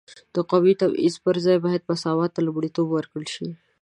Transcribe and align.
د 0.35 0.37
قومي 0.49 0.73
تبعیض 0.81 1.15
پر 1.25 1.35
ځای 1.45 1.57
باید 1.65 1.87
مساوات 1.89 2.31
ته 2.35 2.41
لومړیتوب 2.47 2.87
ورکړل 2.91 3.25
شي. 3.33 3.47